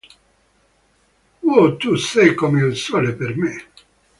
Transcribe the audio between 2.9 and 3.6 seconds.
per me.